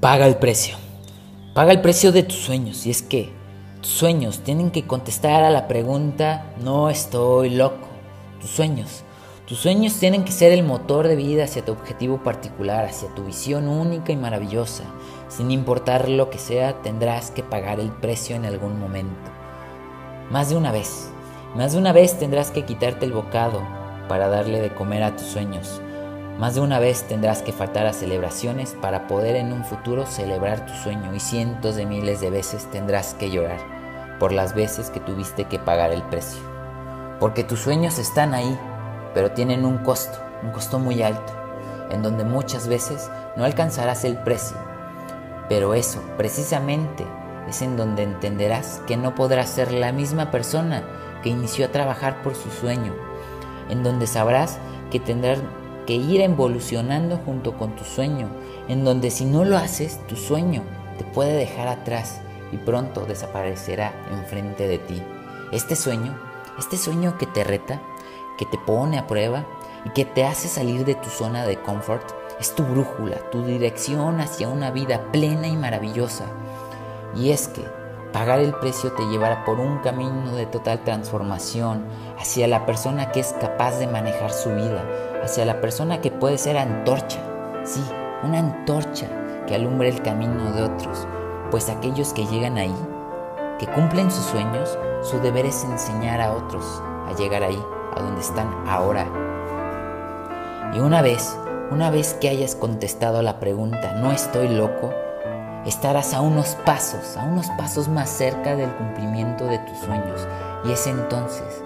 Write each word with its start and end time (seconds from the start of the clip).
Paga 0.00 0.26
el 0.26 0.36
precio. 0.36 0.76
Paga 1.52 1.72
el 1.72 1.82
precio 1.82 2.10
de 2.10 2.22
tus 2.22 2.38
sueños. 2.38 2.86
Y 2.86 2.90
es 2.90 3.02
que 3.02 3.30
tus 3.82 3.90
sueños 3.90 4.38
tienen 4.38 4.70
que 4.70 4.86
contestar 4.86 5.44
a 5.44 5.50
la 5.50 5.68
pregunta, 5.68 6.54
no 6.62 6.88
estoy 6.88 7.50
loco. 7.50 7.86
Tus 8.40 8.48
sueños. 8.48 9.02
Tus 9.44 9.58
sueños 9.58 9.98
tienen 10.00 10.24
que 10.24 10.32
ser 10.32 10.52
el 10.52 10.62
motor 10.62 11.06
de 11.06 11.16
vida 11.16 11.44
hacia 11.44 11.66
tu 11.66 11.72
objetivo 11.72 12.22
particular, 12.22 12.86
hacia 12.86 13.14
tu 13.14 13.24
visión 13.24 13.68
única 13.68 14.10
y 14.10 14.16
maravillosa. 14.16 14.84
Sin 15.28 15.50
importar 15.50 16.08
lo 16.08 16.30
que 16.30 16.38
sea, 16.38 16.80
tendrás 16.80 17.30
que 17.30 17.42
pagar 17.42 17.78
el 17.78 17.90
precio 17.90 18.36
en 18.36 18.46
algún 18.46 18.80
momento. 18.80 19.30
Más 20.30 20.48
de 20.48 20.56
una 20.56 20.72
vez. 20.72 21.10
Más 21.54 21.72
de 21.72 21.78
una 21.78 21.92
vez 21.92 22.18
tendrás 22.18 22.50
que 22.50 22.64
quitarte 22.64 23.04
el 23.04 23.12
bocado 23.12 23.60
para 24.08 24.28
darle 24.28 24.62
de 24.62 24.72
comer 24.72 25.02
a 25.02 25.14
tus 25.14 25.26
sueños. 25.26 25.82
Más 26.40 26.54
de 26.54 26.62
una 26.62 26.78
vez 26.78 27.02
tendrás 27.02 27.42
que 27.42 27.52
faltar 27.52 27.86
a 27.86 27.92
celebraciones 27.92 28.74
para 28.80 29.06
poder 29.06 29.36
en 29.36 29.52
un 29.52 29.62
futuro 29.62 30.06
celebrar 30.06 30.64
tu 30.64 30.72
sueño 30.72 31.14
y 31.14 31.20
cientos 31.20 31.76
de 31.76 31.84
miles 31.84 32.22
de 32.22 32.30
veces 32.30 32.64
tendrás 32.70 33.12
que 33.12 33.30
llorar 33.30 33.58
por 34.18 34.32
las 34.32 34.54
veces 34.54 34.88
que 34.88 35.00
tuviste 35.00 35.44
que 35.44 35.58
pagar 35.58 35.92
el 35.92 36.02
precio. 36.04 36.40
Porque 37.20 37.44
tus 37.44 37.60
sueños 37.60 37.98
están 37.98 38.32
ahí, 38.32 38.58
pero 39.12 39.32
tienen 39.32 39.66
un 39.66 39.84
costo, 39.84 40.18
un 40.42 40.50
costo 40.52 40.78
muy 40.78 41.02
alto, 41.02 41.30
en 41.90 42.02
donde 42.02 42.24
muchas 42.24 42.68
veces 42.68 43.10
no 43.36 43.44
alcanzarás 43.44 44.04
el 44.04 44.16
precio. 44.16 44.56
Pero 45.50 45.74
eso, 45.74 46.02
precisamente, 46.16 47.04
es 47.50 47.60
en 47.60 47.76
donde 47.76 48.02
entenderás 48.02 48.80
que 48.86 48.96
no 48.96 49.14
podrás 49.14 49.50
ser 49.50 49.72
la 49.72 49.92
misma 49.92 50.30
persona 50.30 50.84
que 51.22 51.28
inició 51.28 51.66
a 51.66 51.70
trabajar 51.70 52.22
por 52.22 52.34
su 52.34 52.50
sueño, 52.50 52.94
en 53.68 53.82
donde 53.82 54.06
sabrás 54.06 54.56
que 54.90 55.00
tendrás 55.00 55.40
que 55.90 55.96
ir 55.96 56.20
evolucionando 56.20 57.16
junto 57.16 57.58
con 57.58 57.74
tu 57.74 57.82
sueño, 57.82 58.28
en 58.68 58.84
donde 58.84 59.10
si 59.10 59.24
no 59.24 59.44
lo 59.44 59.56
haces, 59.56 59.98
tu 60.06 60.14
sueño 60.14 60.62
te 60.96 61.02
puede 61.02 61.32
dejar 61.32 61.66
atrás 61.66 62.20
y 62.52 62.58
pronto 62.58 63.06
desaparecerá 63.06 63.92
enfrente 64.12 64.68
de 64.68 64.78
ti. 64.78 65.02
Este 65.50 65.74
sueño, 65.74 66.16
este 66.60 66.76
sueño 66.76 67.18
que 67.18 67.26
te 67.26 67.42
reta, 67.42 67.82
que 68.38 68.46
te 68.46 68.56
pone 68.56 69.00
a 69.00 69.08
prueba 69.08 69.44
y 69.84 69.90
que 69.90 70.04
te 70.04 70.22
hace 70.22 70.46
salir 70.46 70.84
de 70.84 70.94
tu 70.94 71.08
zona 71.08 71.44
de 71.44 71.60
confort, 71.60 72.08
es 72.38 72.54
tu 72.54 72.62
brújula, 72.62 73.28
tu 73.32 73.42
dirección 73.44 74.20
hacia 74.20 74.46
una 74.46 74.70
vida 74.70 75.10
plena 75.10 75.48
y 75.48 75.56
maravillosa. 75.56 76.26
Y 77.16 77.30
es 77.30 77.48
que 77.48 77.64
pagar 78.12 78.40
el 78.40 78.54
precio 78.54 78.92
te 78.92 79.06
llevará 79.06 79.44
por 79.44 79.60
un 79.60 79.78
camino 79.78 80.34
de 80.34 80.46
total 80.46 80.82
transformación 80.84 81.84
hacia 82.18 82.48
la 82.48 82.66
persona 82.66 83.12
que 83.12 83.20
es 83.20 83.32
capaz 83.40 83.78
de 83.78 83.86
manejar 83.86 84.32
su 84.32 84.50
vida, 84.50 84.84
hacia 85.22 85.44
la 85.44 85.60
persona 85.60 86.00
que 86.00 86.10
puede 86.10 86.38
ser 86.38 86.58
antorcha, 86.58 87.20
sí, 87.64 87.82
una 88.22 88.38
antorcha 88.38 89.06
que 89.46 89.54
alumbre 89.54 89.88
el 89.88 90.02
camino 90.02 90.52
de 90.52 90.62
otros, 90.62 91.06
pues 91.50 91.68
aquellos 91.68 92.12
que 92.12 92.26
llegan 92.26 92.58
ahí, 92.58 92.74
que 93.58 93.66
cumplen 93.66 94.10
sus 94.10 94.24
sueños, 94.26 94.78
su 95.02 95.18
deber 95.20 95.46
es 95.46 95.64
enseñar 95.64 96.20
a 96.20 96.32
otros 96.32 96.82
a 97.06 97.14
llegar 97.16 97.42
ahí, 97.42 97.62
a 97.96 98.00
donde 98.00 98.20
están 98.20 98.48
ahora. 98.66 99.06
Y 100.74 100.80
una 100.80 101.02
vez, 101.02 101.36
una 101.70 101.90
vez 101.90 102.14
que 102.14 102.28
hayas 102.28 102.54
contestado 102.54 103.22
la 103.22 103.40
pregunta, 103.40 103.94
¿no 103.94 104.12
estoy 104.12 104.48
loco? 104.48 104.92
Estarás 105.66 106.14
a 106.14 106.22
unos 106.22 106.56
pasos, 106.64 107.18
a 107.18 107.24
unos 107.24 107.48
pasos 107.50 107.88
más 107.88 108.08
cerca 108.08 108.56
del 108.56 108.70
cumplimiento 108.76 109.44
de 109.44 109.58
tus 109.58 109.76
sueños. 109.78 110.26
Y 110.64 110.72
es 110.72 110.86
entonces 110.86 111.62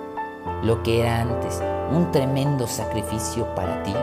lo 0.62 0.82
que 0.82 1.00
era 1.00 1.20
antes 1.20 1.62
un 1.92 2.10
tremendo 2.10 2.66
sacrificio 2.66 3.54
para 3.54 3.82
ti. 3.84 3.94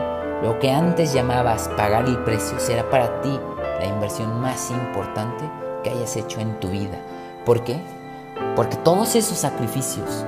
Lo 0.42 0.58
que 0.58 0.70
antes 0.70 1.12
llamabas 1.12 1.68
pagar 1.76 2.06
el 2.06 2.18
precio 2.24 2.58
será 2.58 2.88
para 2.88 3.20
ti 3.20 3.38
la 3.78 3.86
inversión 3.86 4.40
más 4.40 4.70
importante 4.70 5.48
que 5.84 5.90
hayas 5.90 6.16
hecho 6.16 6.40
en 6.40 6.58
tu 6.58 6.68
vida. 6.68 6.98
¿Por 7.44 7.62
qué? 7.62 7.78
Porque 8.56 8.76
todos 8.76 9.14
esos 9.14 9.38
sacrificios, 9.38 10.24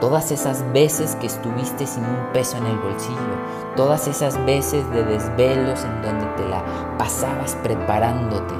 todas 0.00 0.30
esas 0.30 0.64
veces 0.72 1.16
que 1.16 1.26
estuviste 1.26 1.86
sin 1.86 2.04
un 2.04 2.32
peso 2.32 2.56
en 2.58 2.66
el 2.66 2.78
bolsillo, 2.78 3.18
todas 3.76 4.06
esas 4.08 4.42
veces 4.44 4.88
de 4.90 5.04
desvelos 5.04 5.84
en 5.84 6.02
donde 6.02 6.26
te 6.36 6.48
la 6.48 6.62
pasabas 6.96 7.54
preparándote, 7.56 8.54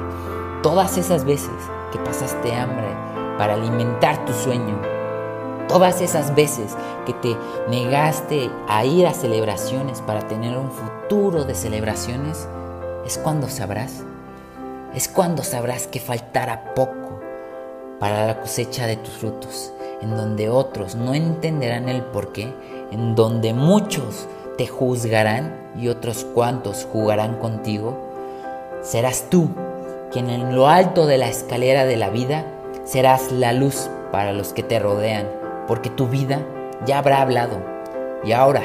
todas 0.61 0.97
esas 0.97 1.25
veces 1.25 1.49
que 1.91 1.99
pasaste 1.99 2.53
hambre 2.53 2.87
para 3.37 3.55
alimentar 3.55 4.23
tu 4.25 4.33
sueño, 4.33 4.79
todas 5.67 6.01
esas 6.01 6.35
veces 6.35 6.75
que 7.05 7.13
te 7.13 7.35
negaste 7.69 8.51
a 8.67 8.85
ir 8.85 9.07
a 9.07 9.13
celebraciones 9.13 10.01
para 10.01 10.27
tener 10.27 10.57
un 10.57 10.69
futuro 10.71 11.45
de 11.45 11.55
celebraciones, 11.55 12.47
es 13.05 13.17
cuando 13.17 13.49
sabrás, 13.49 14.03
es 14.93 15.07
cuando 15.07 15.43
sabrás 15.43 15.87
que 15.87 15.99
faltará 15.99 16.75
poco 16.75 17.19
para 17.99 18.27
la 18.27 18.39
cosecha 18.39 18.85
de 18.85 18.97
tus 18.97 19.15
frutos, 19.15 19.73
en 20.01 20.15
donde 20.15 20.49
otros 20.49 20.95
no 20.95 21.15
entenderán 21.15 21.89
el 21.89 22.03
porqué, 22.03 22.53
en 22.91 23.15
donde 23.15 23.53
muchos 23.53 24.27
te 24.57 24.67
juzgarán 24.67 25.71
y 25.75 25.87
otros 25.87 26.23
cuantos 26.23 26.87
jugarán 26.91 27.37
contigo, 27.39 27.97
serás 28.83 29.25
tú 29.29 29.49
quien 30.11 30.29
en 30.29 30.55
lo 30.55 30.67
alto 30.67 31.05
de 31.05 31.17
la 31.17 31.27
escalera 31.27 31.85
de 31.85 31.97
la 31.97 32.09
vida 32.09 32.45
serás 32.83 33.31
la 33.31 33.53
luz 33.53 33.89
para 34.11 34.33
los 34.33 34.53
que 34.53 34.63
te 34.63 34.79
rodean 34.79 35.41
porque 35.67 35.89
tu 35.89 36.07
vida 36.07 36.39
ya 36.85 36.97
habrá 36.97 37.21
hablado. 37.21 37.61
Y 38.23 38.33
ahora, 38.33 38.61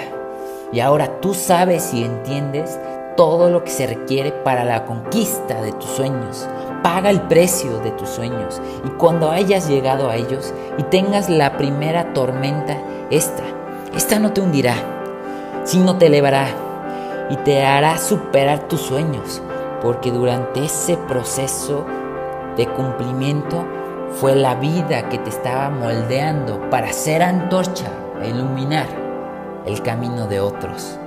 y 0.72 0.80
ahora 0.80 1.20
tú 1.20 1.34
sabes 1.34 1.94
y 1.94 2.04
entiendes 2.04 2.80
todo 3.16 3.48
lo 3.48 3.62
que 3.64 3.70
se 3.70 3.86
requiere 3.86 4.32
para 4.32 4.64
la 4.64 4.84
conquista 4.84 5.62
de 5.62 5.72
tus 5.72 5.88
sueños. 5.90 6.48
Paga 6.82 7.10
el 7.10 7.22
precio 7.22 7.78
de 7.78 7.92
tus 7.92 8.08
sueños. 8.08 8.60
Y 8.84 8.88
cuando 8.90 9.30
hayas 9.30 9.68
llegado 9.68 10.10
a 10.10 10.16
ellos 10.16 10.52
y 10.78 10.82
tengas 10.82 11.28
la 11.28 11.56
primera 11.56 12.12
tormenta, 12.12 12.76
esta, 13.10 13.44
esta 13.94 14.18
no 14.18 14.32
te 14.32 14.40
hundirá, 14.40 14.74
sino 15.64 15.96
te 15.96 16.06
elevará 16.06 16.48
y 17.30 17.36
te 17.36 17.64
hará 17.64 17.98
superar 17.98 18.68
tus 18.68 18.80
sueños. 18.80 19.40
Porque 19.86 20.10
durante 20.10 20.64
ese 20.64 20.96
proceso 20.96 21.86
de 22.56 22.66
cumplimiento 22.66 23.64
fue 24.16 24.34
la 24.34 24.56
vida 24.56 25.08
que 25.08 25.16
te 25.18 25.30
estaba 25.30 25.70
moldeando 25.70 26.68
para 26.70 26.92
ser 26.92 27.22
antorcha 27.22 27.86
iluminar 28.24 28.88
el 29.64 29.80
camino 29.82 30.26
de 30.26 30.40
otros. 30.40 30.98